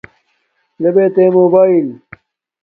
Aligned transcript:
لے 0.81 0.89
بے 0.95 1.05
تے 1.15 1.23
موباݵل 1.35 1.87